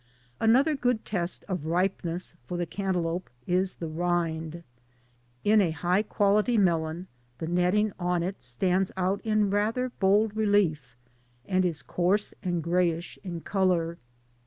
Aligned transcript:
Another 0.39 0.75
good 0.75 1.05
test 1.05 1.45
of 1.47 1.67
ripeness 1.67 2.33
for 2.47 2.57
the 2.57 2.65
cantaloupe 2.65 3.29
is 3.45 3.75
the 3.75 3.87
rind. 3.87 4.63
In 5.43 5.61
a 5.61 5.69
high 5.69 6.01
quality 6.01 6.57
melon, 6.57 7.05
the 7.37 7.45
netting 7.45 7.93
on 7.99 8.23
it 8.23 8.41
stands 8.41 8.91
out 8.97 9.21
in 9.23 9.51
rather 9.51 9.89
bold 9.99 10.35
relief, 10.35 10.97
and 11.45 11.63
is 11.63 11.83
coarse 11.83 12.33
and 12.41 12.63
grayish 12.63 13.19
in 13.23 13.41
color. 13.41 13.99